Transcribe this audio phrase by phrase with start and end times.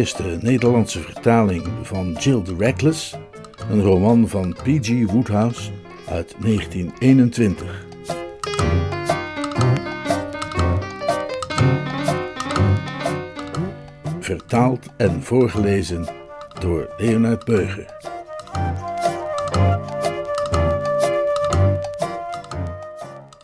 [0.00, 3.16] Eerste Nederlandse vertaling van Jill the Reckless,
[3.70, 5.10] een roman van P.G.
[5.10, 5.70] Woodhouse
[6.08, 7.86] uit 1921.
[14.20, 16.06] Vertaald en voorgelezen
[16.60, 17.96] door Leonard Beuger.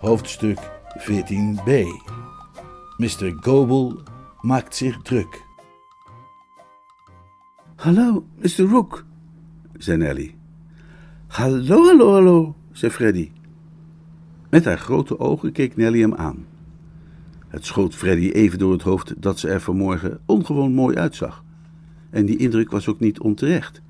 [0.01, 0.59] Hoofdstuk
[0.99, 1.71] 14b.
[2.97, 3.35] Mr.
[3.41, 4.01] Goebel
[4.41, 5.46] maakt zich druk.
[7.77, 8.65] Hallo, Mr.
[8.65, 9.05] Rook,
[9.77, 10.35] zei Nelly.
[11.27, 13.31] Hallo, hallo, hallo, zei Freddy.
[14.51, 16.47] Met haar grote ogen keek Nelly hem aan.
[17.49, 21.45] Het schoot Freddy even door het hoofd dat ze er vanmorgen ongewoon mooi uitzag.
[22.11, 23.83] En die indruk was ook niet onterecht.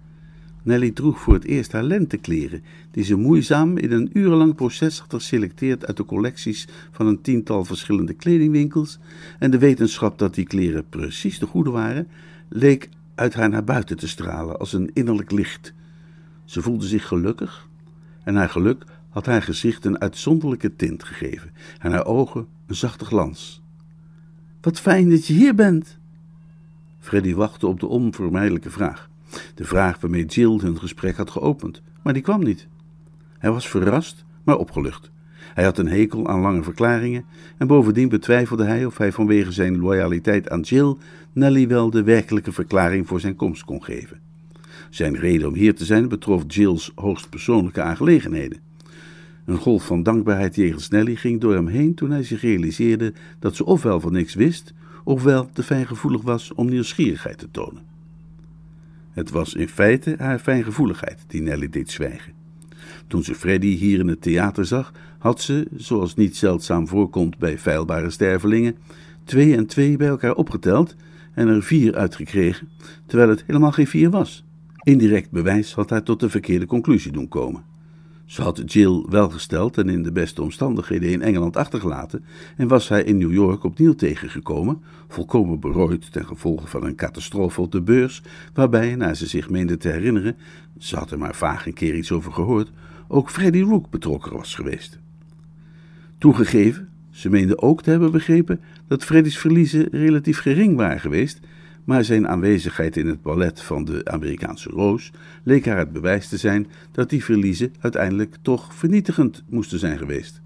[0.62, 5.10] Nelly droeg voor het eerst haar lentekleren, die ze moeizaam in een urenlang proces had
[5.10, 8.98] geselecteerd uit de collecties van een tiental verschillende kledingwinkels,
[9.38, 12.08] en de wetenschap dat die kleren precies de goede waren,
[12.48, 15.74] leek uit haar naar buiten te stralen als een innerlijk licht.
[16.44, 17.68] Ze voelde zich gelukkig
[18.24, 23.04] en haar geluk had haar gezicht een uitzonderlijke tint gegeven en haar ogen een zachte
[23.04, 23.62] glans.
[24.60, 25.98] Wat fijn dat je hier bent.
[26.98, 29.10] Freddy wachtte op de onvermijdelijke vraag.
[29.54, 32.66] De vraag waarmee Jill hun gesprek had geopend, maar die kwam niet.
[33.38, 35.10] Hij was verrast, maar opgelucht.
[35.54, 37.24] Hij had een hekel aan lange verklaringen
[37.58, 40.96] en bovendien betwijfelde hij of hij vanwege zijn loyaliteit aan Jill
[41.32, 44.20] Nelly wel de werkelijke verklaring voor zijn komst kon geven.
[44.90, 48.58] Zijn reden om hier te zijn betrof Jill's hoogst persoonlijke aangelegenheden.
[49.44, 53.56] Een golf van dankbaarheid jegens Nelly ging door hem heen toen hij zich realiseerde dat
[53.56, 54.74] ze ofwel van niks wist,
[55.04, 57.82] ofwel te fijngevoelig was om nieuwsgierigheid te tonen.
[59.10, 62.32] Het was in feite haar fijngevoeligheid die Nelly deed zwijgen.
[63.06, 64.92] Toen ze Freddy hier in het theater zag,
[65.26, 68.76] had ze, zoals niet zeldzaam voorkomt bij feilbare stervelingen,
[69.24, 70.94] twee en twee bij elkaar opgeteld
[71.34, 72.68] en er vier uitgekregen,
[73.06, 74.44] terwijl het helemaal geen vier was.
[74.82, 77.64] Indirect bewijs had haar tot de verkeerde conclusie doen komen.
[78.24, 82.24] Ze had Jill welgesteld en in de beste omstandigheden in Engeland achtergelaten
[82.56, 87.60] en was hij in New York opnieuw tegengekomen, volkomen berooid ten gevolge van een catastrofe
[87.60, 88.22] op de beurs,
[88.54, 90.36] waarbij, naar ze zich meende te herinneren,
[90.78, 92.70] ze had er maar vaag een keer iets over gehoord,
[93.08, 94.98] ook Freddy Rook betrokken was geweest.
[96.18, 101.40] Toegegeven, ze meende ook te hebben begrepen dat Freddy's verliezen relatief gering waren geweest,
[101.84, 105.10] maar zijn aanwezigheid in het ballet van de Amerikaanse Roos
[105.42, 110.40] leek haar het bewijs te zijn dat die verliezen uiteindelijk toch vernietigend moesten zijn geweest.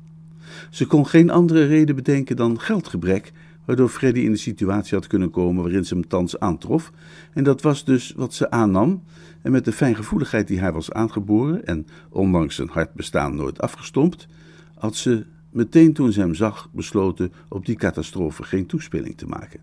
[0.71, 3.33] Ze kon geen andere reden bedenken dan geldgebrek,
[3.65, 6.93] waardoor Freddy in de situatie had kunnen komen waarin ze hem thans aantrof,
[7.33, 9.03] en dat was dus wat ze aannam,
[9.43, 14.27] en met de fijngevoeligheid die haar was aangeboren en ondanks zijn hard bestaan nooit afgestompt,
[14.75, 19.61] had ze meteen toen ze hem zag besloten op die catastrofe geen toespeling te maken.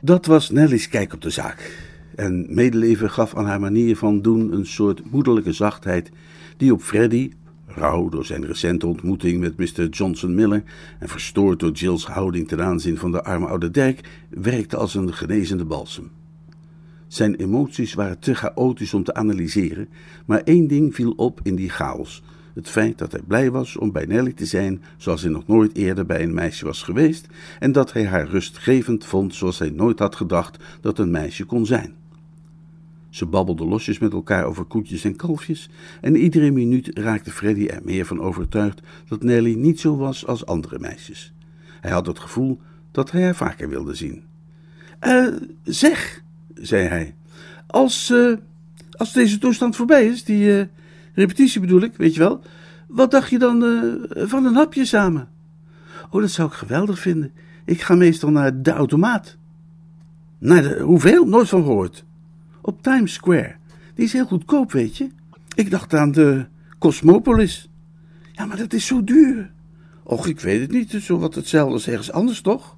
[0.00, 1.90] Dat was Nelly's kijk op de zaak.
[2.14, 6.10] En medeleven gaf aan haar manier van doen een soort moederlijke zachtheid
[6.56, 7.32] die op Freddy,
[7.66, 9.88] rauw door zijn recente ontmoeting met Mr.
[9.88, 10.62] Johnson Miller
[10.98, 15.14] en verstoord door Jill's houding ten aanzien van de arme oude Dirk, werkte als een
[15.14, 16.10] genezende balsem.
[17.06, 19.88] Zijn emoties waren te chaotisch om te analyseren,
[20.26, 22.22] maar één ding viel op in die chaos:
[22.54, 25.76] het feit dat hij blij was om bij Nelly te zijn zoals hij nog nooit
[25.76, 27.26] eerder bij een meisje was geweest,
[27.58, 31.66] en dat hij haar rustgevend vond zoals hij nooit had gedacht dat een meisje kon
[31.66, 31.94] zijn.
[33.10, 35.70] Ze babbelden losjes met elkaar over koetjes en kalfjes,
[36.00, 40.46] en iedere minuut raakte Freddy er meer van overtuigd dat Nelly niet zo was als
[40.46, 41.32] andere meisjes.
[41.80, 42.60] Hij had het gevoel
[42.90, 44.22] dat hij haar vaker wilde zien.
[44.98, 45.26] Eh,
[45.64, 46.22] zeg,
[46.54, 47.14] zei hij,
[47.66, 48.36] als, uh,
[48.90, 50.64] als deze toestand voorbij is, die uh,
[51.12, 52.40] repetitie bedoel ik, weet je wel,
[52.88, 53.92] wat dacht je dan uh,
[54.28, 55.28] van een hapje samen?
[56.10, 57.32] Oh, dat zou ik geweldig vinden.
[57.64, 59.36] Ik ga meestal naar de automaat.
[60.38, 61.24] Naar de, hoeveel?
[61.24, 62.04] Nooit van gehoord.
[62.60, 63.54] Op Times Square.
[63.94, 65.08] Die is heel goedkoop, weet je.
[65.54, 66.46] Ik dacht aan de
[66.78, 67.68] Cosmopolis.
[68.32, 69.52] Ja, maar dat is zo duur.
[70.02, 70.92] Och, ik weet het niet.
[70.92, 72.76] Het is zo wat hetzelfde als ergens anders, toch?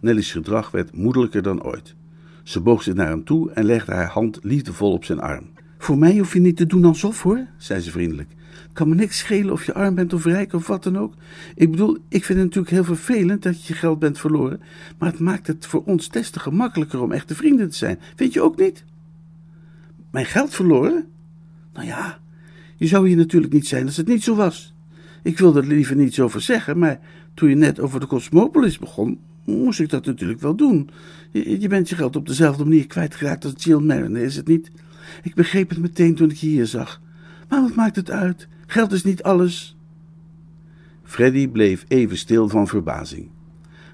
[0.00, 1.94] Nelly's gedrag werd moedelijker dan ooit.
[2.42, 5.50] Ze boog zich naar hem toe en legde haar hand liefdevol op zijn arm.
[5.90, 8.28] Voor mij hoef je niet te doen alsof hoor, zei ze vriendelijk.
[8.72, 11.14] Kan me niks schelen of je arm bent of rijk of wat dan ook.
[11.54, 14.60] Ik bedoel, ik vind het natuurlijk heel vervelend dat je geld bent verloren,
[14.98, 17.98] maar het maakt het voor ons des te gemakkelijker om echte vrienden te zijn.
[18.16, 18.84] Vind je ook niet?
[20.10, 21.06] Mijn geld verloren?
[21.72, 22.18] Nou ja,
[22.76, 24.74] je zou hier natuurlijk niet zijn als het niet zo was.
[25.22, 27.00] Ik wilde er liever niets over zeggen, maar
[27.34, 30.90] toen je net over de Cosmopolis begon, moest ik dat natuurlijk wel doen.
[31.30, 34.70] Je, je bent je geld op dezelfde manier kwijtgeraakt als Jill Mariner, is het niet?
[35.22, 37.00] Ik begreep het meteen toen ik je hier zag.
[37.48, 38.48] Maar wat maakt het uit?
[38.66, 39.76] Geld is niet alles.
[41.02, 43.28] Freddy bleef even stil van verbazing.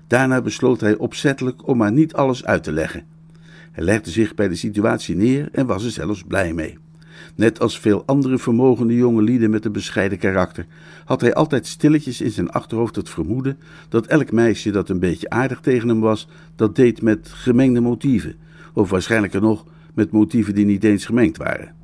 [0.07, 3.05] Daarna besloot hij opzettelijk om maar niet alles uit te leggen.
[3.73, 6.79] Hij legde zich bij de situatie neer en was er zelfs blij mee.
[7.35, 10.67] Net als veel andere vermogende jonge lieden met een bescheiden karakter,
[11.05, 13.59] had hij altijd stilletjes in zijn achterhoofd het vermoeden
[13.89, 18.35] dat elk meisje dat een beetje aardig tegen hem was, dat deed met gemengde motieven,
[18.73, 19.65] of waarschijnlijker nog
[19.97, 21.75] met motieven die niet eens gemengd waren.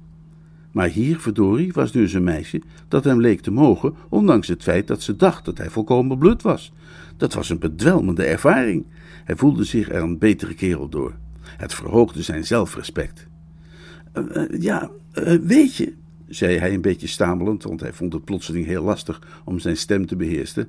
[0.73, 4.87] Maar hier, verdorie, was dus een meisje dat hem leek te mogen, ondanks het feit
[4.87, 6.73] dat ze dacht dat hij volkomen blut was.
[7.17, 8.85] Dat was een bedwelmende ervaring.
[9.25, 11.15] Hij voelde zich er een betere kerel door.
[11.41, 13.27] Het verhoogde zijn zelfrespect.
[14.15, 15.95] Uh, uh, ja, uh, weet je,
[16.29, 20.07] zei hij een beetje stamelend, want hij vond het plotseling heel lastig om zijn stem
[20.07, 20.69] te beheersen.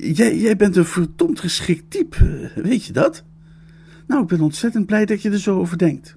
[0.00, 3.24] Jij, jij, bent een verdomd geschikt type, weet je dat?
[4.06, 6.16] Nou, ik ben ontzettend blij dat je er zo over denkt.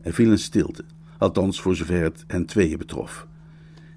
[0.00, 0.84] Er viel een stilte,
[1.18, 3.26] althans voor zover het hen tweeën betrof.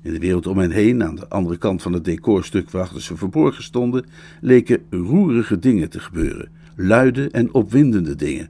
[0.01, 3.17] In de wereld om hen heen, aan de andere kant van het decorstuk waarachter ze
[3.17, 4.05] verborgen stonden,
[4.41, 8.49] leken roerige dingen te gebeuren, luide en opwindende dingen.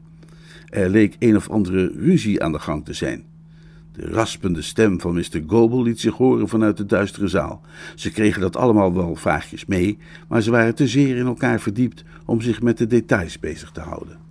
[0.69, 3.23] Er leek een of andere ruzie aan de gang te zijn.
[3.91, 5.41] De raspende stem van Mr.
[5.47, 7.61] Goble liet zich horen vanuit de duistere zaal.
[7.95, 12.03] Ze kregen dat allemaal wel vaagjes mee, maar ze waren te zeer in elkaar verdiept
[12.25, 14.24] om zich met de details bezig te houden.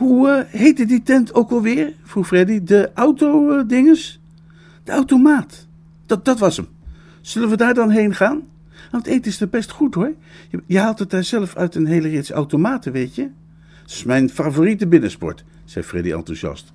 [0.00, 1.94] Hoe uh, heette die tent ook alweer?
[2.02, 2.62] vroeg Freddy.
[2.62, 4.20] De auto-dinges?
[4.84, 5.66] de automaat.
[6.06, 6.66] Dat, dat was hem.
[7.20, 8.42] Zullen we daar dan heen gaan?
[8.90, 10.12] Want eten is er best goed hoor.
[10.66, 13.22] Je, haalt het daar zelf uit een hele rits automaten, weet je?
[13.82, 16.72] Het is mijn favoriete binnensport, zei Freddy enthousiast.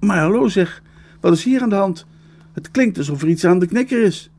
[0.00, 0.82] Maar hallo zeg,
[1.20, 2.06] wat is hier aan de hand?
[2.52, 4.30] Het klinkt alsof er iets aan de knikker is.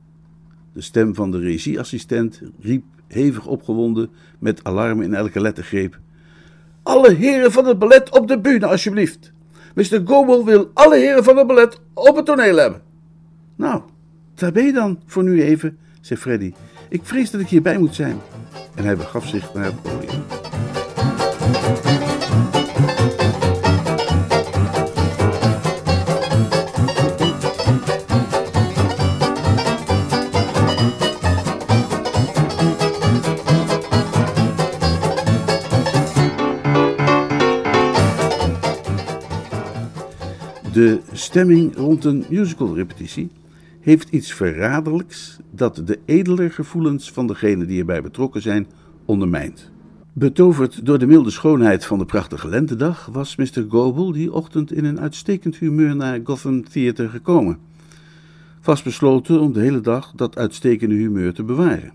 [0.74, 4.10] De stem van de regieassistent riep hevig opgewonden
[4.40, 6.00] met alarm in elke lettergreep.
[6.84, 9.32] Alle heren van het ballet op de bühne, alsjeblieft.
[9.76, 10.02] Mr.
[10.06, 12.82] Gobel wil alle heren van het ballet op het toneel hebben.
[13.56, 13.82] Nou,
[14.36, 16.54] daar ben je dan voor nu even, zei Freddy.
[16.90, 18.20] Ik vrees dat ik hierbij moet zijn.
[18.76, 20.39] En hij begaf zich naar het podium.
[40.80, 43.30] De stemming rond een musicalrepetitie
[43.80, 48.68] heeft iets verraderlijks dat de edele gevoelens van degenen die erbij betrokken zijn
[49.06, 49.72] ondermijnt.
[50.14, 53.66] Betoverd door de milde schoonheid van de prachtige lentedag was Mr.
[53.70, 57.58] Goble die ochtend in een uitstekend humeur naar Gotham Theater gekomen.
[58.60, 61.92] Vastbesloten om de hele dag dat uitstekende humeur te bewaren.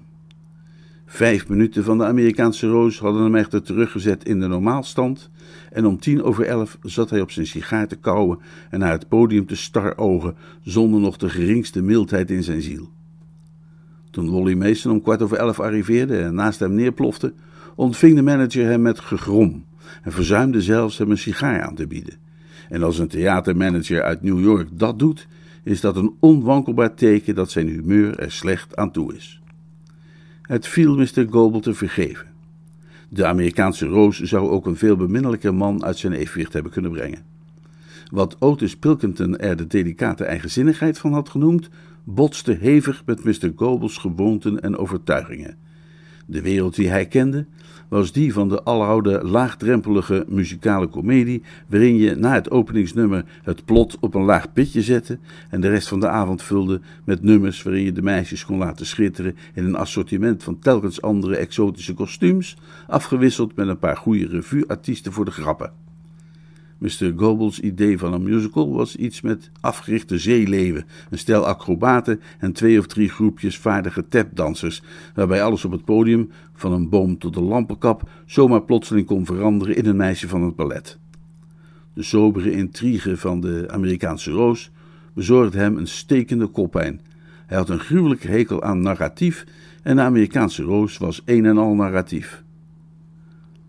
[1.07, 5.31] Vijf minuten van de Amerikaanse roos hadden hem echter teruggezet in de normaalstand
[5.75, 8.39] en om tien over elf zat hij op zijn sigaar te kauwen
[8.71, 12.89] en naar het podium te starogen, zonder nog de geringste mildheid in zijn ziel.
[14.11, 17.33] Toen Wally Mason om kwart over elf arriveerde en naast hem neerplofte,
[17.75, 19.65] ontving de manager hem met gegrom
[20.03, 22.15] en verzuimde zelfs hem een sigaar aan te bieden.
[22.69, 25.27] En als een theatermanager uit New York dat doet,
[25.63, 29.41] is dat een onwankelbaar teken dat zijn humeur er slecht aan toe is.
[30.43, 31.27] Het viel Mr.
[31.31, 32.34] Goble te vergeven.
[33.15, 37.25] De Amerikaanse roos zou ook een veel beminnelijker man uit zijn evenwicht hebben kunnen brengen.
[38.11, 41.69] Wat Otis Pilkington er de delicate eigenzinnigheid van had genoemd,
[42.05, 43.53] botste hevig met Mr.
[43.57, 45.57] Gobles gewoonten en overtuigingen.
[46.27, 47.47] De wereld die hij kende,
[47.89, 53.97] was die van de aloude, laagdrempelige muzikale komedie, waarin je na het openingsnummer het plot
[54.01, 55.19] op een laag pitje zette
[55.51, 58.87] en de rest van de avond vulde met nummers waarin je de meisjes kon laten
[58.87, 65.13] schitteren in een assortiment van telkens andere exotische kostuums, afgewisseld met een paar goede revue-artiesten
[65.13, 65.84] voor de grappen.
[66.79, 67.13] Mr.
[67.17, 72.79] Goebbels' idee van een musical was iets met afgerichte zeeleven, een stel acrobaten en twee
[72.79, 74.83] of drie groepjes vaardige tapdansers,
[75.15, 79.77] waarbij alles op het podium, van een boom tot een lampenkap, zomaar plotseling kon veranderen
[79.77, 80.99] in een meisje van het ballet.
[81.95, 84.71] De sobere intrigue van de Amerikaanse roos
[85.13, 87.01] bezorgde hem een stekende koppijn.
[87.47, 89.45] Hij had een gruwelijke hekel aan narratief
[89.83, 92.44] en de Amerikaanse roos was een en al narratief.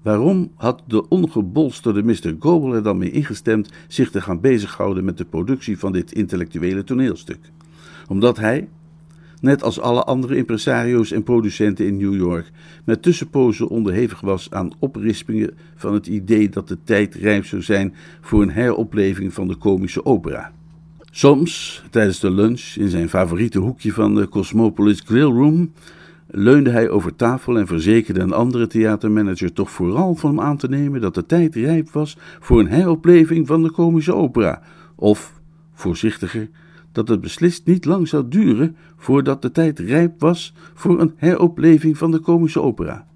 [0.06, 2.36] Waarom had de ongebolsterde Mr.
[2.40, 6.84] Goble er dan mee ingestemd zich te gaan bezighouden met de productie van dit intellectuele
[6.84, 7.40] toneelstuk?
[8.08, 8.68] Omdat hij,
[9.42, 12.52] net als alle andere impresario's en producenten in New York,
[12.84, 17.94] met tussenpozen onderhevig was aan oprispingen van het idee dat de tijd rijp zou zijn
[18.22, 20.52] voor een heropleving van de komische opera.
[21.12, 25.72] Soms, tijdens de lunch in zijn favoriete hoekje van de Cosmopolis Grill Room,
[26.28, 30.68] leunde hij over tafel en verzekerde een andere theatermanager toch vooral van hem aan te
[30.68, 34.62] nemen dat de tijd rijp was voor een heropleving van de komische opera.
[34.96, 35.42] Of,
[35.74, 36.50] voorzichtiger,
[36.92, 41.98] dat het beslist niet lang zou duren voordat de tijd rijp was voor een heropleving
[41.98, 43.08] van de komische opera.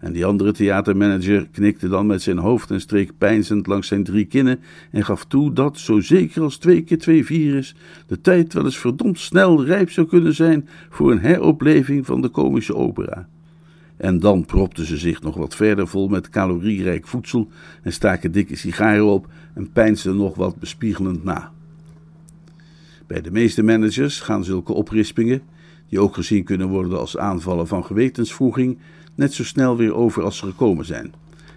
[0.00, 4.24] En die andere theatermanager knikte dan met zijn hoofd en streek pijnzend langs zijn drie
[4.24, 7.74] kinnen en gaf toe dat, zo zeker als twee keer twee vier is,
[8.06, 12.28] de tijd wel eens verdomd snel rijp zou kunnen zijn voor een heropleving van de
[12.28, 13.28] komische opera.
[13.96, 17.48] En dan propten ze zich nog wat verder vol met calorierijk voedsel
[17.82, 21.52] en staken dikke sigaren op en peinsden nog wat bespiegelend na.
[23.06, 25.42] Bij de meeste managers gaan zulke oprispingen,
[25.88, 28.78] die ook gezien kunnen worden als aanvallen van gewetensvoeging,
[29.14, 31.12] net zo snel weer over als ze gekomen zijn.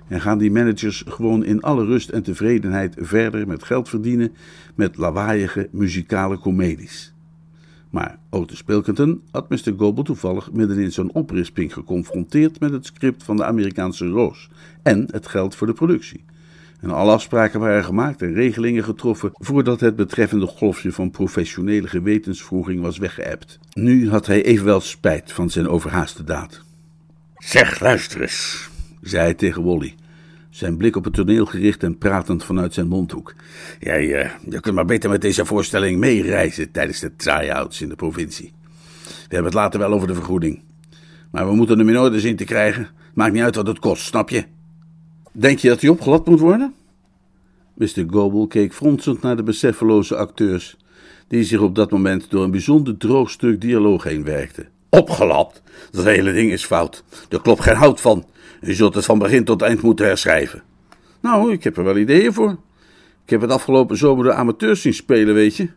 [0.07, 4.31] En gaan die managers gewoon in alle rust en tevredenheid verder met geld verdienen
[4.75, 7.13] met lawaaiige muzikale comedies.
[7.89, 9.74] Maar Otis Pilkington had Mr.
[9.77, 14.50] Goble toevallig midden in zo'n oprisping geconfronteerd met het script van de Amerikaanse Roos
[14.83, 16.24] en het geld voor de productie.
[16.79, 22.81] En alle afspraken waren gemaakt en regelingen getroffen voordat het betreffende golfje van professionele gewetensvoeging
[22.81, 23.60] was weggeëpt.
[23.74, 26.63] Nu had hij evenwel spijt van zijn overhaaste daad.
[27.46, 28.70] Zeg, luister eens,
[29.02, 29.96] zei hij tegen Wally.
[30.50, 33.34] Zijn blik op het toneel gericht en pratend vanuit zijn mondhoek.
[33.80, 37.96] Jij, uh, je kunt maar beter met deze voorstelling meereizen tijdens de try-outs in de
[37.96, 38.54] provincie.
[39.04, 40.62] We hebben het later wel over de vergoeding.
[41.32, 42.90] Maar we moeten hem in orde zien te krijgen.
[43.14, 44.46] Maakt niet uit wat het kost, snap je?
[45.32, 46.74] Denk je dat hij opgelad moet worden?
[47.74, 48.04] Mr.
[48.08, 50.78] Goble keek fronsend naar de beseffeloze acteurs,
[51.28, 54.73] die zich op dat moment door een bijzonder droog stuk dialoog heen werkten.
[55.00, 55.62] Opgelapt?
[55.92, 57.04] Dat hele ding is fout.
[57.30, 58.26] Er klopt geen hout van.
[58.62, 60.64] Je zult het van begin tot eind moeten herschrijven.
[61.22, 62.58] Nou, ik heb er wel ideeën voor.
[63.24, 65.70] Ik heb het afgelopen zomer de amateurs zien spelen, weet je.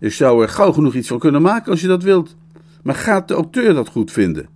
[0.00, 2.36] Ik zou er gauw genoeg iets van kunnen maken als je dat wilt.
[2.82, 4.48] Maar gaat de auteur dat goed vinden?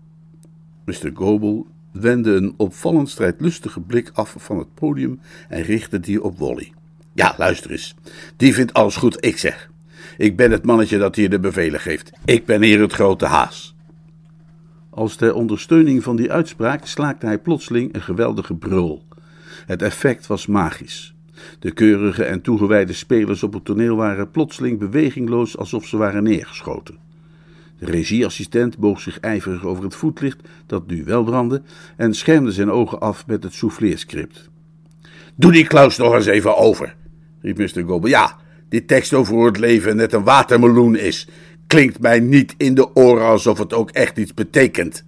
[0.84, 1.10] Mr.
[1.14, 6.72] Goble wendde een opvallend strijdlustige blik af van het podium en richtte die op Wally.
[7.12, 7.94] Ja, luister eens.
[8.36, 9.70] Die vindt alles goed, ik zeg.
[10.16, 12.10] Ik ben het mannetje dat hier de bevelen geeft.
[12.24, 13.73] Ik ben hier het grote haas.
[14.94, 19.04] Als ter ondersteuning van die uitspraak slaakte hij plotseling een geweldige brul.
[19.66, 21.14] Het effect was magisch.
[21.58, 26.98] De keurige en toegewijde spelers op het toneel waren plotseling bewegingloos alsof ze waren neergeschoten.
[27.78, 31.62] De regieassistent boog zich ijverig over het voetlicht, dat nu wel brandde,
[31.96, 34.48] en schermde zijn ogen af met het souffleerscript.
[35.34, 36.96] Doe die Klaus nog eens even over,
[37.40, 37.82] riep Mr.
[37.86, 38.08] Goble.
[38.08, 41.28] Ja, die tekst over hoe het leven net een watermeloen is,
[41.74, 45.04] klinkt mij niet in de oren alsof het ook echt iets betekent.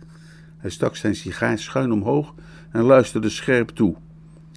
[0.59, 2.35] Hij stak zijn sigaar schuin omhoog
[2.71, 3.95] en luisterde scherp toe.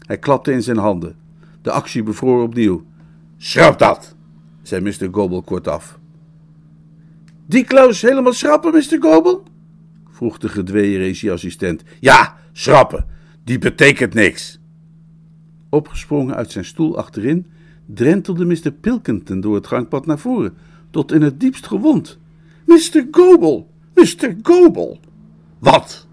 [0.05, 1.15] Hij klapte in zijn handen.
[1.61, 2.85] De actie bevroor opnieuw.
[3.37, 4.15] Schrap dat,
[4.61, 5.07] zei Mr.
[5.11, 5.99] Goble kortaf.
[7.45, 8.97] Die Klaus helemaal schrappen, Mr.
[8.99, 9.41] Goble?
[10.09, 11.83] vroeg de gedwee regieassistent.
[11.99, 13.05] Ja, schrappen.
[13.43, 14.59] Die betekent niks.
[15.69, 17.47] Opgesprongen uit zijn stoel achterin,
[17.85, 18.71] drentelde Mr.
[18.71, 20.57] Pilkington door het gangpad naar voren,
[20.91, 22.17] tot in het diepst gewond.
[22.65, 23.08] Mr.
[23.12, 24.36] Goble, Mr.
[24.41, 24.98] Goble.
[25.60, 26.08] Wat?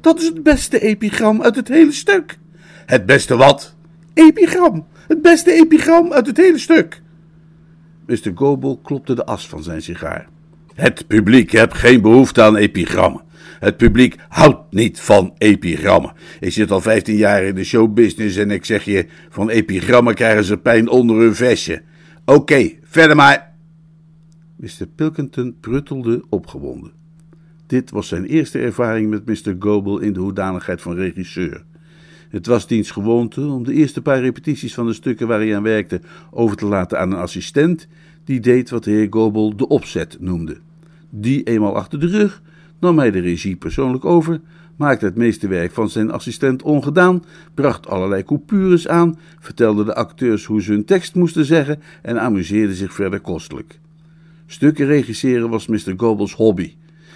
[0.00, 2.38] Dat is het beste epigram uit het hele stuk.
[2.86, 3.74] Het beste wat?
[4.14, 4.86] Epigram.
[5.08, 7.02] Het beste epigram uit het hele stuk.
[8.06, 8.30] Mr.
[8.34, 10.28] Goble klopte de as van zijn sigaar.
[10.74, 13.22] Het publiek heeft geen behoefte aan epigrammen.
[13.60, 16.12] Het publiek houdt niet van epigrammen.
[16.40, 20.44] Ik zit al 15 jaar in de showbusiness en ik zeg je, van epigrammen krijgen
[20.44, 21.82] ze pijn onder hun vestje.
[22.24, 23.47] Oké, verder maar.
[24.58, 24.86] Mr.
[24.94, 26.92] Pilkington pruttelde opgewonden.
[27.66, 29.56] Dit was zijn eerste ervaring met Mr.
[29.58, 31.64] Goble in de hoedanigheid van regisseur.
[32.28, 35.62] Het was diens gewoonte om de eerste paar repetities van de stukken waar hij aan
[35.62, 36.00] werkte
[36.30, 37.88] over te laten aan een assistent,
[38.24, 40.56] die deed wat de heer Goble de opzet noemde.
[41.10, 42.42] Die eenmaal achter de rug
[42.80, 44.40] nam hij de regie persoonlijk over,
[44.76, 47.24] maakte het meeste werk van zijn assistent ongedaan,
[47.54, 52.74] bracht allerlei coupures aan, vertelde de acteurs hoe ze hun tekst moesten zeggen en amuseerde
[52.74, 53.78] zich verder kostelijk.
[54.50, 55.94] Stukken regisseren was Mr.
[55.96, 56.74] Gobles hobby.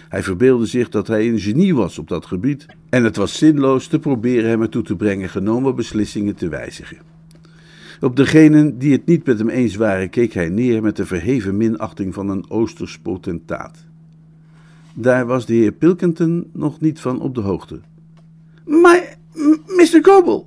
[0.09, 3.87] Hij verbeelde zich dat hij een genie was op dat gebied en het was zinloos
[3.87, 6.99] te proberen hem ertoe te brengen genomen beslissingen te wijzigen.
[8.01, 11.57] Op degenen die het niet met hem eens waren, keek hij neer met de verheven
[11.57, 13.85] minachting van een Oosters potentaat.
[14.95, 17.81] Daar was de heer Pilkington nog niet van op de hoogte.
[18.65, 19.17] Maar,
[19.67, 19.99] Mr.
[20.03, 20.45] Goble!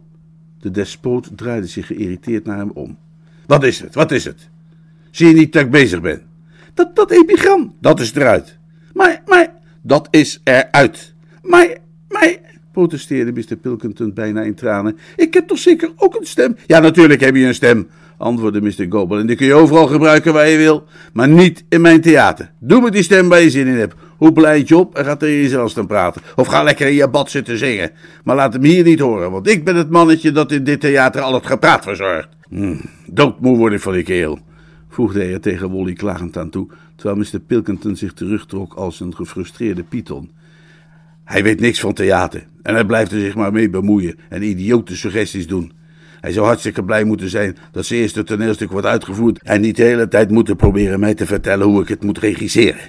[0.59, 2.97] De despoot draaide zich geïrriteerd naar hem om.
[3.45, 3.95] Wat is het?
[3.95, 4.49] Wat is het?
[5.11, 6.33] Zie je niet dat ik bezig ben?
[6.75, 7.75] Dat, dat epigram.
[7.81, 8.57] Dat is eruit.
[8.93, 11.13] Maar, maar, Dat is eruit.
[11.41, 11.77] maar,
[12.09, 12.35] maar,
[12.71, 13.55] protesteerde Mr.
[13.55, 14.97] Pilkington bijna in tranen.
[15.15, 16.55] Ik heb toch zeker ook een stem?
[16.65, 18.85] Ja, natuurlijk heb je een stem, antwoordde Mr.
[18.89, 19.19] Goble.
[19.19, 22.51] En die kun je overal gebruiken waar je wil, maar niet in mijn theater.
[22.59, 23.95] Doe met die stem waar je zin in hebt.
[24.17, 26.21] Hoepel eindje op en ga tegen jezelf staan praten.
[26.35, 27.91] Of ga lekker in je bad zitten zingen.
[28.23, 31.21] Maar laat hem hier niet horen, want ik ben het mannetje dat in dit theater
[31.21, 32.29] al het gepraat verzorgt.
[32.49, 34.39] Hm, doodmoe word ik van die keel,
[34.95, 37.39] voegde hij er tegen Wally klagend aan toe, terwijl Mr.
[37.39, 40.31] Pilkington zich terugtrok als een gefrustreerde python.
[41.23, 44.95] Hij weet niks van theater en hij blijft er zich maar mee bemoeien en idiote
[44.95, 45.71] suggesties doen.
[46.19, 49.83] Hij zou hartstikke blij moeten zijn dat zijn eerste toneelstuk wordt uitgevoerd en niet de
[49.83, 52.81] hele tijd moeten proberen mij te vertellen hoe ik het moet regisseren.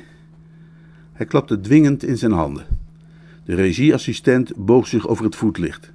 [1.12, 2.64] Hij klapte dwingend in zijn handen.
[3.44, 5.92] De regieassistent boog zich over het voetlicht.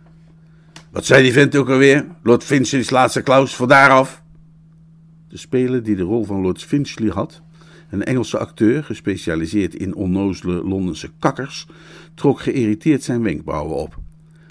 [0.92, 2.06] Wat zei die vent ook alweer?
[2.24, 4.21] Lord Finchley's laatste Klaus, vandaar af?
[5.32, 7.42] De speler die de rol van Lord Finchley had,
[7.90, 11.68] een Engelse acteur gespecialiseerd in onnozele Londense kakkers,
[12.14, 13.98] trok geïrriteerd zijn wenkbrauwen op.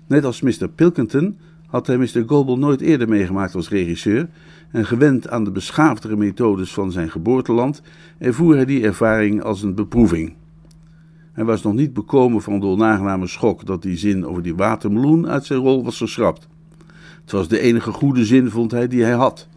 [0.07, 0.69] Net als Mr.
[0.69, 2.23] Pilkington had hij Mr.
[2.27, 4.29] Goble nooit eerder meegemaakt als regisseur
[4.71, 7.83] en gewend aan de beschaafdere methodes van zijn geboorteland,
[8.19, 10.35] ervoer hij die ervaring als een beproeving.
[11.33, 15.29] Hij was nog niet bekomen van de onaangename schok dat die zin over die watermeloen
[15.29, 16.49] uit zijn rol was geschrapt.
[17.21, 19.49] Het was de enige goede zin, vond hij, die hij had.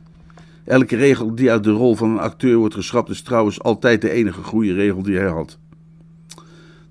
[0.66, 4.10] Elke regel die uit de rol van een acteur wordt geschrapt is trouwens altijd de
[4.10, 5.58] enige goede regel die hij had.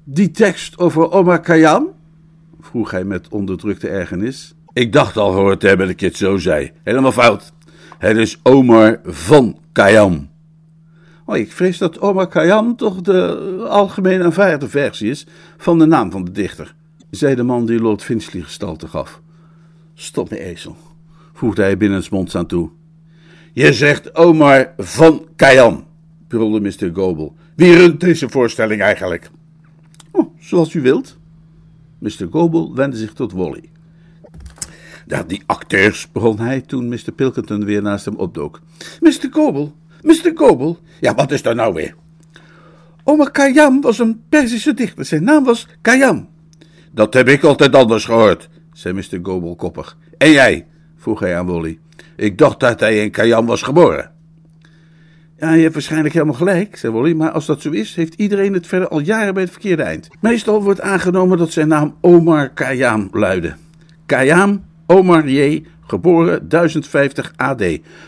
[0.05, 1.89] Die tekst over Omar Khayyam?
[2.61, 4.55] vroeg hij met onderdrukte ergernis.
[4.73, 6.73] Ik dacht al gehoord te hebben dat je het zo zei.
[6.83, 7.53] Helemaal fout.
[7.99, 10.31] Het is Omar van Khayyam.
[11.25, 13.37] Oh, ik vrees dat Omar Khayyam toch de
[13.69, 15.27] algemeen aanvaarde versie is
[15.57, 16.75] van de naam van de dichter,
[17.11, 19.21] zei de man die Lord Finchley gestalte gaf.
[19.95, 20.77] Stop me, ezel,
[21.33, 22.71] voegde hij binnensmonds aan toe.
[23.55, 25.85] Je zegt Omar van Khayyam,
[26.29, 26.91] brulde Mr.
[26.95, 27.33] Goble.
[27.55, 29.31] Wie runt deze voorstelling eigenlijk?
[30.11, 31.17] Oh, zoals u wilt.
[31.99, 32.27] Mr.
[32.31, 33.71] Goble wendde zich tot Wally.
[35.07, 37.13] Ja, die acteurs, begon hij toen Mr.
[37.15, 38.61] Pilkington weer naast hem opdook.
[39.01, 39.29] Mr.
[39.31, 39.71] Goble,
[40.03, 40.33] Mr.
[40.35, 40.77] Goble.
[41.01, 41.95] Ja, wat is er nou weer?
[43.05, 45.05] Omar Khayyam was een Perzische dichter.
[45.05, 46.29] Zijn naam was Khayyam.
[46.93, 49.19] Dat heb ik altijd anders gehoord, zei Mr.
[49.23, 49.97] Goble koppig.
[50.19, 50.67] En jij?
[50.97, 51.79] vroeg hij aan Wally.
[52.17, 54.11] Ik dacht dat hij in Khayyam was geboren.
[55.39, 58.53] Ja, je hebt waarschijnlijk helemaal gelijk, zei Wally, maar als dat zo is, heeft iedereen
[58.53, 60.09] het verder al jaren bij het verkeerde eind.
[60.21, 63.55] Meestal wordt aangenomen dat zijn naam Omar Khayyam luidde.
[64.07, 67.63] Khayyam Omar J., geboren 1050 AD,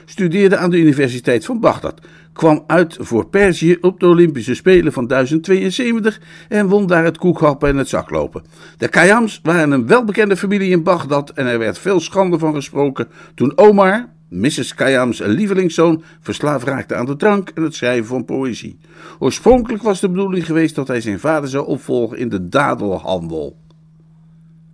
[0.05, 2.01] studeerde aan de Universiteit van Bagdad,
[2.33, 7.69] kwam uit voor Perzië op de Olympische Spelen van 1072 en won daar het koekhappen
[7.69, 8.43] en het zaklopen.
[8.77, 13.09] De Khayyams waren een welbekende familie in Bagdad en er werd veel schande van gesproken
[13.35, 14.75] toen Omar, Mrs.
[14.75, 18.79] Khayyams lievelingszoon, verslaafd raakte aan de drank en het schrijven van poëzie.
[19.19, 23.57] Oorspronkelijk was de bedoeling geweest dat hij zijn vader zou opvolgen in de dadelhandel.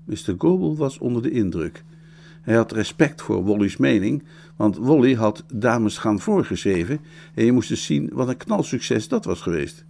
[0.05, 0.35] Mr.
[0.39, 1.85] Goble was onder de indruk.
[2.51, 4.23] Hij had respect voor Wally's mening,
[4.57, 7.01] want Wally had Dames gaan voorgeschreven
[7.35, 9.85] en je moest dus zien wat een knalsucces dat was geweest.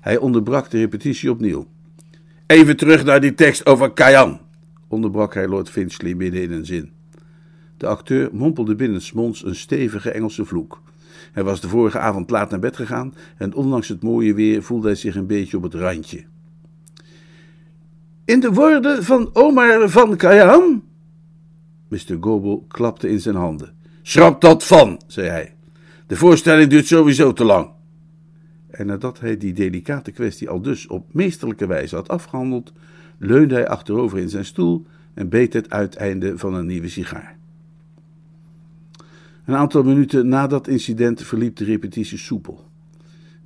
[0.00, 1.66] Hij onderbrak de repetitie opnieuw.
[2.46, 4.40] Even terug naar die tekst over Kayan,
[4.88, 6.90] onderbrak hij Lord Finchley midden in een zin.
[7.76, 10.82] De acteur mompelde binnensmonds een stevige Engelse vloek.
[11.32, 14.86] Hij was de vorige avond laat naar bed gegaan en ondanks het mooie weer voelde
[14.86, 16.24] hij zich een beetje op het randje.
[18.24, 20.85] In de woorden van Omar van Khayyam
[21.88, 22.16] Mr.
[22.20, 23.74] Goble klapte in zijn handen.
[24.02, 25.54] Schrap dat van, zei hij.
[26.06, 27.70] De voorstelling duurt sowieso te lang.
[28.70, 32.72] En nadat hij die delicate kwestie al dus op meesterlijke wijze had afgehandeld,
[33.18, 37.36] leunde hij achterover in zijn stoel en beet het uiteinde van een nieuwe sigaar.
[39.44, 42.64] Een aantal minuten na dat incident verliep de repetitie soepel.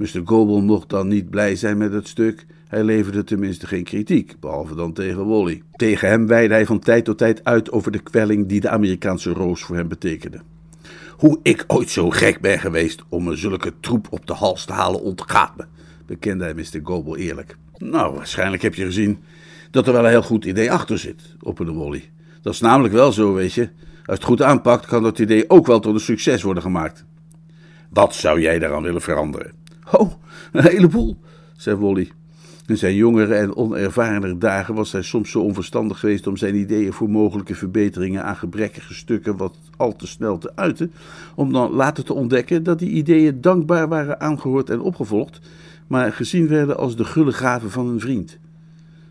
[0.00, 0.20] Mr.
[0.24, 2.46] Goble mocht dan niet blij zijn met het stuk.
[2.68, 5.62] Hij leverde tenminste geen kritiek, behalve dan tegen Wally.
[5.72, 9.32] Tegen hem weidde hij van tijd tot tijd uit over de kwelling die de Amerikaanse
[9.32, 10.40] roos voor hem betekende.
[11.16, 14.72] Hoe ik ooit zo gek ben geweest om me zulke troep op de hals te
[14.72, 15.64] halen ontgaat me,
[16.06, 16.80] bekende hij Mr.
[16.82, 17.56] Goble eerlijk.
[17.78, 19.18] Nou, waarschijnlijk heb je gezien
[19.70, 22.10] dat er wel een heel goed idee achter zit, opperde Wally.
[22.42, 23.68] Dat is namelijk wel zo, weet je.
[24.04, 27.04] Als het goed aanpakt, kan dat idee ook wel tot een succes worden gemaakt.
[27.90, 29.58] Wat zou jij daaraan willen veranderen?
[29.92, 30.12] Oh,
[30.52, 31.16] een heleboel,
[31.56, 32.10] zei Wally.
[32.66, 36.92] In zijn jongere en onervarener dagen was hij soms zo onverstandig geweest om zijn ideeën
[36.92, 40.92] voor mogelijke verbeteringen aan gebrekkige stukken wat al te snel te uiten,
[41.34, 45.40] om dan later te ontdekken dat die ideeën dankbaar waren aangehoord en opgevolgd,
[45.86, 48.38] maar gezien werden als de gulle gave van een vriend.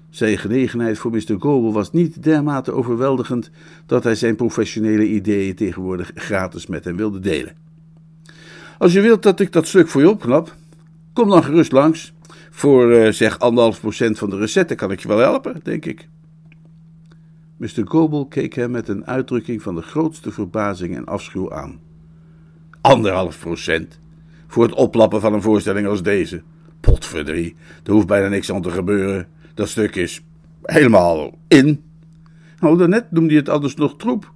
[0.10, 1.36] Zijn genegenheid voor Mr.
[1.40, 3.50] Goble was niet dermate overweldigend
[3.86, 7.56] dat hij zijn professionele ideeën tegenwoordig gratis met hem wilde delen.
[8.78, 10.56] Als je wilt dat ik dat stuk voor je opknap,
[11.20, 12.14] kom dan gerust langs.
[12.50, 16.08] Voor uh, zeg anderhalf procent van de recette kan ik je wel helpen, denk ik.
[17.58, 17.82] Mr.
[17.84, 21.80] Goble keek hem met een uitdrukking van de grootste verbazing en afschuw aan.
[22.82, 24.00] Anderhalf procent?
[24.48, 26.42] Voor het oplappen van een voorstelling als deze?
[26.80, 29.28] Potverdrie, er hoeft bijna niks aan te gebeuren.
[29.54, 30.24] Dat stuk is
[30.64, 31.84] helemaal in.
[32.60, 34.34] Nou, daarnet noemde je het anders nog troep.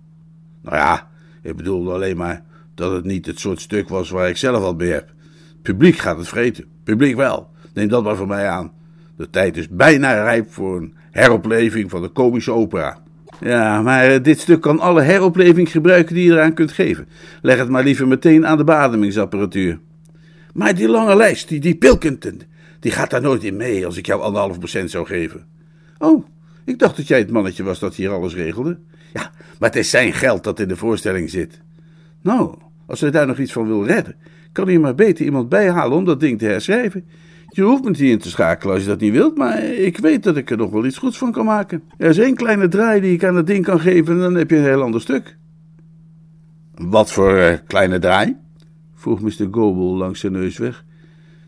[0.61, 1.09] Nou ja,
[1.41, 2.43] ik bedoelde alleen maar
[2.75, 5.13] dat het niet het soort stuk was waar ik zelf wat mee heb.
[5.61, 7.49] Publiek gaat het vreten, publiek wel.
[7.73, 8.71] Neem dat maar van mij aan.
[9.17, 12.97] De tijd is bijna rijp voor een heropleving van de komische opera.
[13.39, 17.07] Ja, maar eh, dit stuk kan alle heropleving gebruiken die je eraan kunt geven.
[17.41, 19.79] Leg het maar liever meteen aan de beademingsapparatuur.
[20.53, 22.41] Maar die lange lijst, die, die Pilkington,
[22.79, 25.45] die gaat daar nooit in mee als ik jou anderhalf procent zou geven.
[25.97, 26.25] Oh,
[26.65, 28.79] ik dacht dat jij het mannetje was dat hier alles regelde.
[29.13, 31.61] Ja, maar het is zijn geld dat in de voorstelling zit.
[32.21, 34.15] Nou, als hij daar nog iets van wil redden,
[34.53, 37.05] kan hij maar beter iemand bijhalen om dat ding te herschrijven.
[37.49, 40.23] Je hoeft me niet in te schakelen als je dat niet wilt, maar ik weet
[40.23, 41.83] dat ik er nog wel iets goeds van kan maken.
[41.97, 44.49] Er is één kleine draai die ik aan het ding kan geven en dan heb
[44.49, 45.37] je een heel ander stuk.
[46.75, 48.35] Wat voor uh, kleine draai?
[48.95, 49.47] vroeg Mr.
[49.51, 50.85] Goble langs zijn neus weg.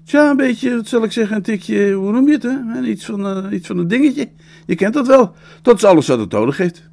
[0.04, 2.82] Tja, een beetje, wat zal ik zeggen, een tikje, hoe noem je het, hè?
[2.82, 4.30] Iets van, uh, iets van een dingetje.
[4.66, 5.36] Je kent dat wel.
[5.62, 6.90] Dat is alles wat het nodig heeft.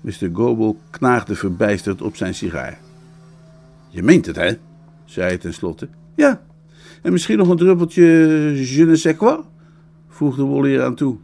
[0.00, 0.30] Mr.
[0.32, 2.78] Goble knaagde verbijsterd op zijn sigaar.
[3.88, 4.52] Je meent het, hè?
[5.12, 5.88] Zei hij tenslotte.
[6.14, 6.42] Ja,
[7.02, 8.04] en misschien nog een druppeltje
[8.74, 9.38] je ne sais quoi?
[10.08, 11.16] voegde Wally eraan toe.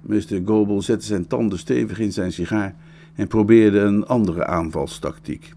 [0.00, 0.40] Mr.
[0.44, 2.74] Goble zette zijn tanden stevig in zijn sigaar
[3.14, 5.52] en probeerde een andere aanvalstactiek.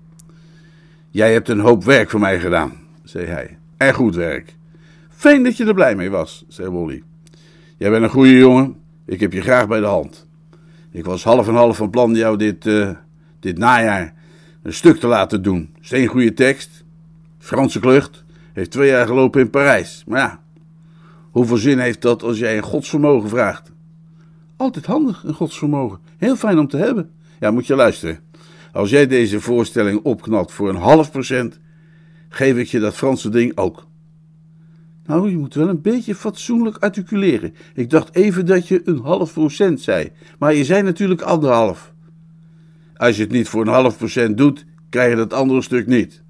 [1.10, 2.72] Jij hebt een hoop werk voor mij gedaan,
[3.04, 3.58] zei hij.
[3.78, 4.56] En goed werk.
[5.10, 7.04] Fijn dat je er blij mee was, zei Wally.
[7.78, 8.76] Jij bent een goede jongen.
[9.06, 10.28] Ik heb je graag bij de hand.
[10.92, 12.90] Ik was half en half van plan jou dit, uh,
[13.40, 14.14] dit najaar
[14.64, 15.76] een stuk te laten doen.
[15.82, 16.86] Steengoede tekst.
[17.48, 18.24] Franse klucht.
[18.54, 20.04] Heeft twee jaar gelopen in Parijs.
[20.08, 20.44] Maar ja,
[21.32, 23.72] hoeveel zin heeft dat als jij een godsvermogen vraagt?
[24.58, 26.00] Altijd handig, een godsvermogen.
[26.18, 27.12] Heel fijn om te hebben.
[27.40, 28.20] Ja, moet je luisteren.
[28.72, 31.60] Als jij deze voorstelling opknapt voor een half procent,
[32.30, 33.88] geef ik je dat Franse ding ook.
[35.06, 37.54] Nou, je moet wel een beetje fatsoenlijk articuleren.
[37.74, 41.94] Ik dacht even dat je een half procent zei, maar je zei natuurlijk anderhalf.
[42.96, 46.26] Als je het niet voor een half procent doet, krijg je dat andere stuk niet.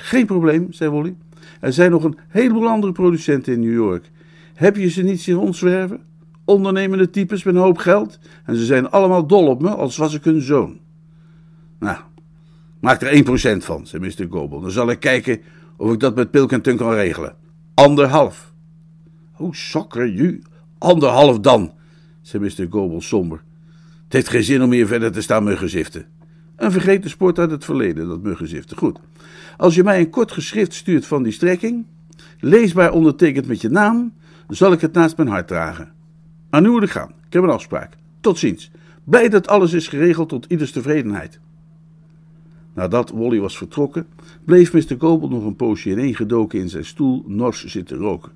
[0.00, 1.16] Geen probleem, zei Wally.
[1.60, 4.10] Er zijn nog een heleboel andere producenten in New York.
[4.54, 6.00] Heb je ze niet zien rondzwerven?
[6.44, 8.18] Ondernemende types met een hoop geld.
[8.44, 10.78] En ze zijn allemaal dol op me, als was ik hun zoon.
[11.78, 11.96] Nou,
[12.80, 13.24] maak er
[13.58, 14.26] 1% van, zei Mr.
[14.30, 14.60] Goble.
[14.60, 15.40] Dan zal ik kijken
[15.76, 17.34] of ik dat met Pilkington kan regelen.
[17.74, 18.52] Anderhalf.
[19.36, 20.42] Oh, sokker, ju.
[20.78, 21.72] Anderhalf dan,
[22.22, 22.66] zei Mr.
[22.70, 23.42] Goble somber.
[24.04, 26.06] Het heeft geen zin om hier verder te staan muggenziften.
[26.58, 28.76] Een vergeten sport uit het verleden, dat muggenziften.
[28.76, 28.98] Goed.
[29.56, 31.84] Als je mij een kort geschrift stuurt van die strekking,
[32.40, 34.12] leesbaar ondertekend met je naam,
[34.48, 35.92] zal ik het naast mijn hart dragen.
[36.50, 37.08] Aan ik gaan.
[37.26, 37.92] Ik heb een afspraak.
[38.20, 38.70] Tot ziens.
[39.04, 41.40] Blij dat alles is geregeld tot ieders tevredenheid.
[42.74, 44.06] Nadat Wally was vertrokken,
[44.44, 44.94] bleef Mr.
[44.98, 48.32] Goble nog een poosje ineengedoken in zijn stoel nors zitten roken.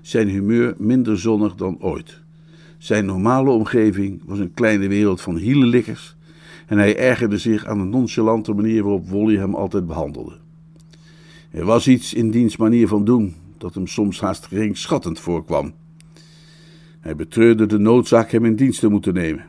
[0.00, 2.20] Zijn humeur minder zonnig dan ooit.
[2.78, 6.15] Zijn normale omgeving was een kleine wereld van hielenlikkers
[6.66, 10.38] en hij ergerde zich aan de nonchalante manier waarop Wally hem altijd behandelde.
[11.50, 15.72] Er was iets in diens manier van doen dat hem soms haast geringschattend voorkwam.
[17.00, 19.44] Hij betreurde de noodzaak hem in dienst te moeten nemen.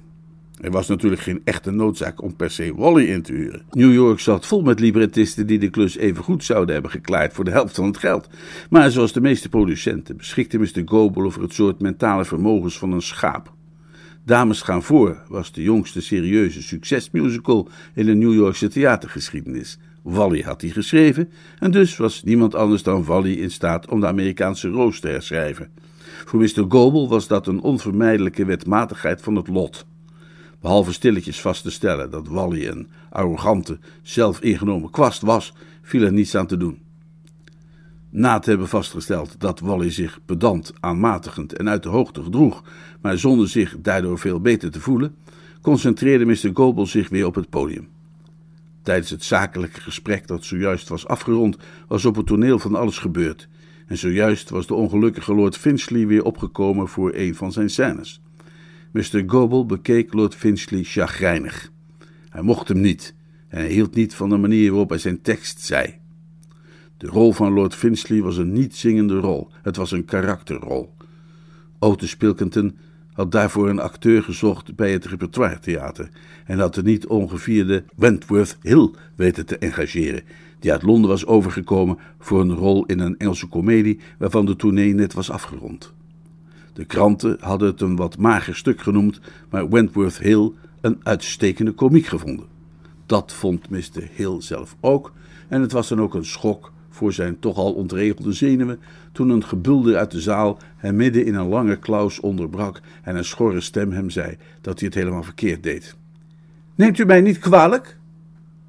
[0.62, 3.62] Er was natuurlijk geen echte noodzaak om per se Wally in te huren.
[3.72, 7.46] New York zat vol met librettisten die de klus even goed zouden hebben geklaard voor
[7.46, 8.30] de helft van het geld.
[8.70, 10.82] Maar zoals de meeste producenten beschikte Mr.
[10.86, 13.56] Goble over het soort mentale vermogens van een schaap.
[14.28, 19.78] Dames gaan voor was de jongste serieuze succesmusical in de New Yorkse theatergeschiedenis.
[20.02, 24.08] Wally had die geschreven en dus was niemand anders dan Wally in staat om de
[24.08, 25.70] Amerikaanse roos te herschrijven.
[26.26, 26.66] Voor Mr.
[26.68, 29.86] Goble was dat een onvermijdelijke wetmatigheid van het lot.
[30.62, 36.36] Behalve stilletjes vast te stellen dat Wally een arrogante, zelfingenomen kwast was, viel er niets
[36.36, 36.87] aan te doen.
[38.10, 42.64] Na te hebben vastgesteld dat Wally zich pedant, aanmatigend en uit de hoogte gedroeg,
[43.02, 45.16] maar zonder zich daardoor veel beter te voelen,
[45.62, 46.50] concentreerde Mr.
[46.54, 47.88] Goble zich weer op het podium.
[48.82, 53.48] Tijdens het zakelijke gesprek dat zojuist was afgerond, was op het toneel van alles gebeurd.
[53.88, 58.22] En zojuist was de ongelukkige Lord Finchley weer opgekomen voor een van zijn scènes.
[58.92, 59.24] Mr.
[59.26, 61.72] Goble bekeek Lord Finchley chagrijnig.
[62.30, 63.16] Hij mocht hem niet
[63.48, 66.00] en hij hield niet van de manier waarop hij zijn tekst zei.
[66.98, 70.94] De rol van Lord Finchley was een niet-zingende rol, het was een karakterrol.
[71.80, 72.78] Otis Pilkington
[73.14, 76.10] had daarvoor een acteur gezocht bij het repertoire theater
[76.46, 80.24] en had de niet ongevierde Wentworth Hill weten te engageren,
[80.60, 84.94] die uit Londen was overgekomen voor een rol in een Engelse komedie waarvan de tournee
[84.94, 85.94] net was afgerond.
[86.74, 92.06] De kranten hadden het een wat mager stuk genoemd, maar Wentworth Hill een uitstekende komiek
[92.06, 92.46] gevonden.
[93.06, 94.10] Dat vond Mr.
[94.12, 95.14] Hill zelf ook,
[95.48, 98.80] en het was dan ook een schok voor zijn toch al ontregelde zenuwen
[99.12, 103.26] toen een gebulder uit de zaal hem midden in een lange klaus onderbrak en een
[103.26, 105.96] schorre stem hem zei dat hij het helemaal verkeerd deed.
[106.76, 107.98] Neemt u mij niet kwalijk?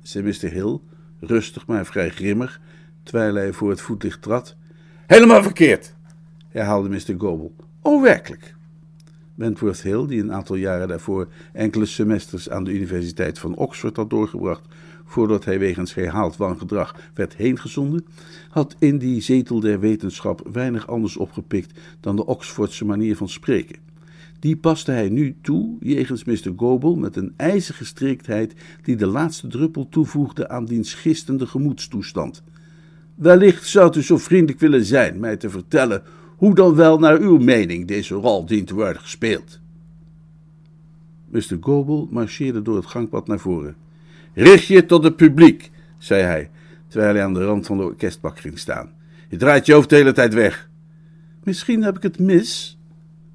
[0.03, 0.51] zei Mr.
[0.51, 0.79] Hill,
[1.21, 2.61] rustig maar vrij grimmig,
[3.03, 4.57] terwijl hij voor het voetlicht trad.
[5.07, 5.95] Helemaal verkeerd,
[6.49, 7.15] herhaalde Mr.
[7.19, 7.51] Goble.
[7.83, 8.55] Oh, werkelijk.
[9.35, 14.11] Wentworth Hill, die een aantal jaren daarvoor enkele semesters aan de Universiteit van Oxford had
[14.11, 14.67] doorgebracht,
[15.09, 18.07] voordat hij wegens herhaald wangedrag werd heengezonden,
[18.49, 23.77] had in die zetel der wetenschap weinig anders opgepikt dan de Oxfordse manier van spreken.
[24.39, 26.53] Die paste hij nu toe jegens Mr.
[26.57, 32.43] Goble met een ijzige striktheid die de laatste druppel toevoegde aan diens gistende gemoedstoestand.
[33.15, 36.03] Wellicht zou u zo vriendelijk willen zijn mij te vertellen
[36.37, 39.61] hoe dan wel naar uw mening deze rol dient te worden gespeeld.
[41.29, 41.57] Mr.
[41.61, 43.77] Goble marcheerde door het gangpad naar voren.
[44.39, 46.51] Richt je tot het publiek, zei hij,
[46.89, 48.91] terwijl hij aan de rand van de orkestbak ging staan.
[49.29, 50.69] Je draait je hoofd de hele tijd weg.
[51.45, 52.79] Misschien heb ik het mis,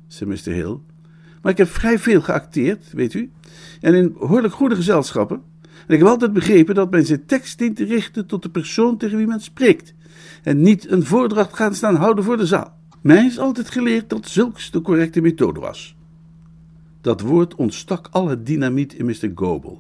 [0.08, 0.52] zei Mr.
[0.52, 0.78] Hill,
[1.42, 3.32] maar ik heb vrij veel geacteerd, weet u,
[3.82, 5.42] en in behoorlijk goede gezelschappen.
[5.62, 8.98] En ik heb altijd begrepen dat men zijn tekst dient te richten tot de persoon
[8.98, 9.94] tegen wie men spreekt,
[10.44, 12.78] en niet een voordracht gaan staan houden voor de zaal.
[13.02, 15.96] Mij is altijd geleerd dat zulks de correcte methode was.
[17.02, 19.32] Dat woord ontstak alle dynamiet in Mr.
[19.36, 19.78] Goble.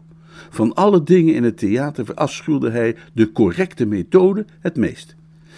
[0.50, 5.16] Van alle dingen in het theater verafschuwde hij de correcte methode het meest.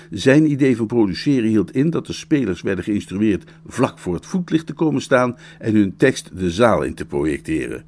[0.10, 4.66] Zijn idee van produceren hield in dat de spelers werden geïnstrueerd vlak voor het voetlicht
[4.66, 7.84] te komen staan en hun tekst de zaal in te projecteren.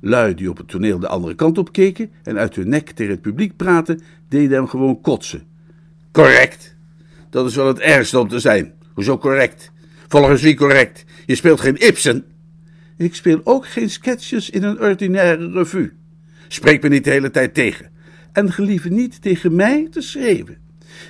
[0.00, 3.12] Lui die op het toneel de andere kant op keken en uit hun nek tegen
[3.12, 5.42] het publiek praten, deden hem gewoon kotsen.
[6.12, 6.76] Correct!
[7.30, 8.72] Dat is wel het ergste om te zijn.
[8.94, 9.70] Hoezo correct?
[10.08, 11.04] Volgens wie correct?
[11.26, 12.24] Je speelt geen Ibsen.
[12.96, 15.92] Ik speel ook geen sketches in een ordinaire revue.
[16.48, 17.90] Spreek me niet de hele tijd tegen.
[18.32, 20.56] En gelieve niet tegen mij te schreeuwen.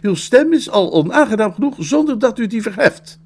[0.02, 3.20] Uw stem is al onaangenaam genoeg zonder dat u die verheft.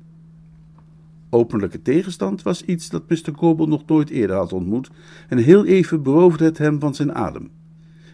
[1.30, 3.32] Openlijke tegenstand was iets dat Mr.
[3.34, 4.90] Goble nog nooit eerder had ontmoet
[5.28, 7.50] en heel even beroofde het hem van zijn adem.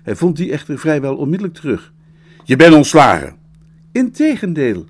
[0.02, 1.92] Hij vond die echter vrijwel onmiddellijk terug.
[2.44, 3.36] Je bent ontslagen.
[3.92, 4.84] Integendeel,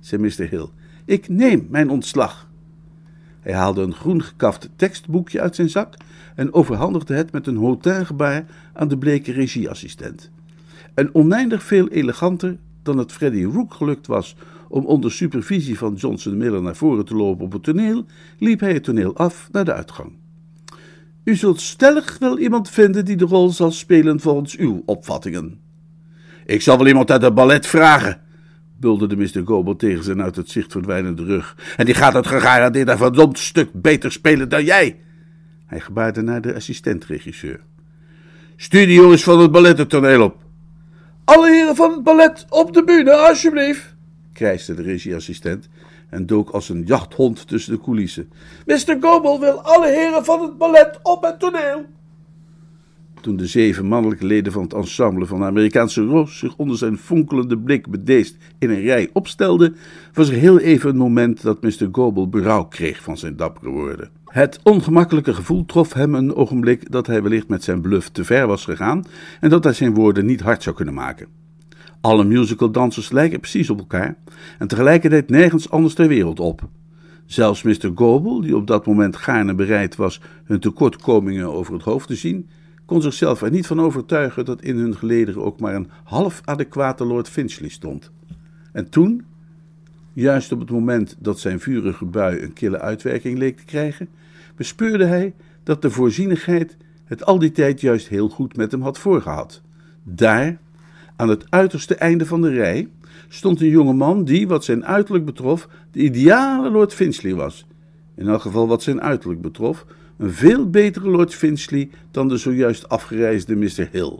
[0.00, 0.48] zei Mr.
[0.48, 0.68] Hill.
[1.04, 2.50] Ik neem mijn ontslag.
[3.40, 5.94] Hij haalde een groen gekaft tekstboekje uit zijn zak
[6.40, 10.30] en overhandigde het met een hotelgebaar aan de bleke regieassistent.
[10.94, 14.36] En oneindig veel eleganter dan het Freddy Rook gelukt was
[14.68, 18.04] om onder supervisie van Johnson Miller naar voren te lopen op het toneel,
[18.38, 20.12] liep hij het toneel af naar de uitgang.
[21.24, 25.60] U zult stellig wel iemand vinden die de rol zal spelen volgens uw opvattingen.
[26.46, 28.20] Ik zal wel iemand uit het ballet vragen,
[28.78, 29.42] bulderde Mr.
[29.44, 31.56] Goble tegen zijn uit het zicht verdwijnende rug.
[31.76, 35.00] En die gaat het gegarandeerd een verdomd stuk beter spelen dan jij.
[35.70, 37.60] Hij gebaarde naar de assistent-regisseur.
[38.56, 40.36] Stuur die jongens van het ballet het toneel op.
[41.24, 43.94] Alle heren van het ballet op de bühne, alsjeblieft,
[44.32, 45.68] krijste de regieassistent
[46.08, 48.30] en dook als een jachthond tussen de coulissen.
[48.66, 48.96] Mr.
[49.00, 51.84] Goble wil alle heren van het ballet op het toneel.
[53.20, 56.98] Toen de zeven mannelijke leden van het ensemble van de Amerikaanse Roos zich onder zijn
[56.98, 59.76] fonkelende blik bedeesd in een rij opstelden,
[60.12, 61.88] was er heel even een moment dat Mr.
[61.92, 64.10] Goble berouw kreeg van zijn dappere woorden.
[64.30, 68.46] Het ongemakkelijke gevoel trof hem een ogenblik dat hij wellicht met zijn bluff te ver
[68.46, 69.04] was gegaan
[69.40, 71.26] en dat hij zijn woorden niet hard zou kunnen maken.
[72.00, 74.16] Alle musicaldansers lijken precies op elkaar
[74.58, 76.68] en tegelijkertijd nergens anders ter wereld op.
[77.26, 77.90] Zelfs Mr.
[77.94, 82.48] Goble, die op dat moment gaarne bereid was hun tekortkomingen over het hoofd te zien,
[82.84, 87.04] kon zichzelf er niet van overtuigen dat in hun gelederen ook maar een half adequate
[87.04, 88.10] Lord Finchley stond.
[88.72, 89.24] En toen,
[90.12, 94.08] juist op het moment dat zijn vurige bui een kille uitwerking leek te krijgen,
[94.56, 98.98] bespeurde hij dat de voorzienigheid het al die tijd juist heel goed met hem had
[98.98, 99.62] voorgehad.
[100.02, 100.58] Daar,
[101.16, 102.88] aan het uiterste einde van de rij,
[103.28, 107.66] stond een jonge man die, wat zijn uiterlijk betrof, de ideale Lord Finchley was.
[108.14, 112.88] In elk geval wat zijn uiterlijk betrof, een veel betere Lord Finchley dan de zojuist
[112.88, 113.88] afgereisde Mr.
[113.90, 114.18] Hill.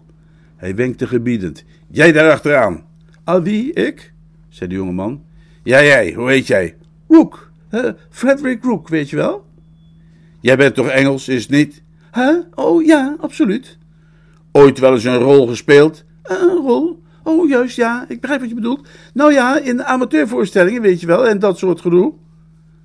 [0.57, 1.65] Hij wenkte gebiedend.
[1.91, 2.85] Jij daar achteraan.
[3.25, 3.73] Ah, wie?
[3.73, 4.13] Ik?
[4.49, 5.23] zei de jonge man.
[5.63, 6.13] Ja, jij.
[6.13, 6.77] Hoe heet jij?
[7.09, 7.51] Rook.
[8.11, 9.45] Frederick Rook, weet je wel?
[10.41, 11.83] Jij bent toch Engels, is het niet?
[12.13, 12.39] Huh?
[12.55, 13.79] Oh, ja, absoluut.
[14.53, 16.05] Ooit wel eens een rol gespeeld?
[16.31, 17.03] Uh, een rol?
[17.25, 18.05] Oh, juist, ja.
[18.09, 18.89] Ik begrijp wat je bedoelt.
[19.15, 22.13] Nou ja, in amateurvoorstellingen, weet je wel, en dat soort gedoe.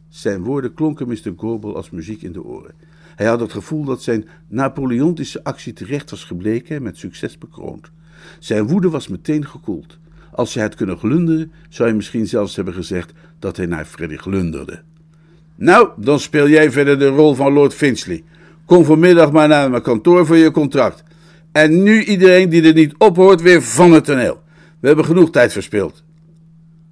[0.10, 1.34] Zijn woorden klonken Mr.
[1.38, 2.74] Gorbel als muziek in de oren.
[3.16, 7.92] Hij had het gevoel dat zijn Napoleontische actie terecht was gebleken en met succes bekroond.
[8.40, 9.98] Zijn woede was meteen gekoeld.
[10.36, 14.15] Als hij had kunnen glunderen, zou hij misschien zelfs hebben gezegd dat hij naar Freddy
[14.15, 14.82] glunderde.
[15.56, 18.24] Nou, dan speel jij verder de rol van Lord Finchley.
[18.65, 21.04] Kom vanmiddag maar naar mijn kantoor voor je contract.
[21.52, 24.41] En nu iedereen die er niet op hoort, weer van het toneel.
[24.80, 26.04] We hebben genoeg tijd verspild.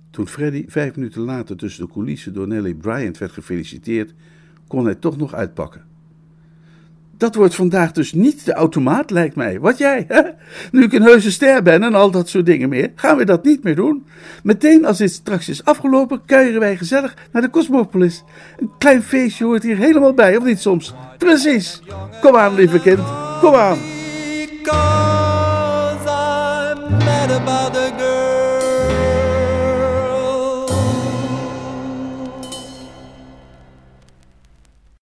[0.10, 4.14] Toen Freddy vijf minuten later tussen de coulissen door Nellie Bryant werd gefeliciteerd,
[4.68, 5.82] kon hij toch nog uitpakken.
[7.24, 9.60] Dat wordt vandaag dus niet de automaat, lijkt mij.
[9.60, 10.22] Wat jij, hè?
[10.72, 13.44] Nu ik een heuse ster ben en al dat soort dingen meer, gaan we dat
[13.44, 14.06] niet meer doen.
[14.44, 18.24] Meteen als dit straks is afgelopen, kuieren wij gezellig naar de Cosmopolis.
[18.60, 20.94] Een klein feestje hoort hier helemaal bij, of niet soms?
[21.18, 21.82] Precies.
[22.22, 23.00] Kom aan, lieve kind,
[23.42, 23.78] kom aan.